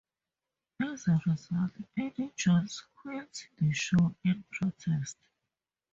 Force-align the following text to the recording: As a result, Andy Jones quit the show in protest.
As 0.81 1.07
a 1.09 1.21
result, 1.27 1.69
Andy 1.95 2.31
Jones 2.35 2.83
quit 2.95 3.49
the 3.59 3.71
show 3.71 4.15
in 4.25 4.43
protest. 4.51 5.17